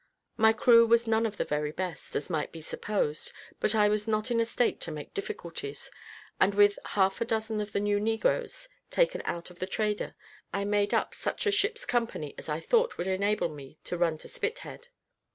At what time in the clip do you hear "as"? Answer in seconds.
2.15-2.27, 12.39-12.49